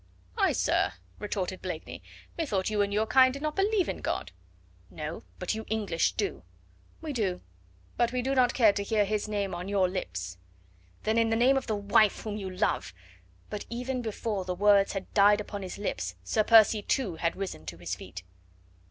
"Why, 0.33 0.51
sir?" 0.51 0.93
retorted 1.19 1.61
Blakeney, 1.61 2.01
"methought 2.35 2.71
you 2.71 2.81
and 2.81 2.91
your 2.91 3.05
kind 3.05 3.31
did 3.31 3.43
not 3.43 3.55
believe 3.55 3.87
in 3.87 4.01
God." 4.01 4.31
"No. 4.89 5.21
But 5.37 5.53
you 5.53 5.63
English 5.69 6.13
do." 6.13 6.41
"We 7.01 7.13
do. 7.13 7.41
But 7.97 8.11
we 8.11 8.23
do 8.23 8.33
not 8.33 8.55
care 8.55 8.73
to 8.73 8.81
hear 8.81 9.05
His 9.05 9.27
name 9.27 9.53
on 9.53 9.69
your 9.69 9.87
lips." 9.87 10.39
"Then 11.03 11.19
in 11.19 11.29
the 11.29 11.35
name 11.35 11.55
of 11.55 11.67
the 11.67 11.75
wife 11.75 12.21
whom 12.21 12.35
you 12.35 12.49
love" 12.49 12.95
But 13.51 13.67
even 13.69 14.01
before 14.01 14.43
the 14.43 14.55
words 14.55 14.93
had 14.93 15.13
died 15.13 15.39
upon 15.39 15.61
his 15.61 15.77
lips, 15.77 16.15
Sir 16.23 16.43
Percy, 16.43 16.81
too, 16.81 17.17
had 17.17 17.35
risen 17.35 17.67
to 17.67 17.77
his 17.77 17.93
feet. 17.93 18.23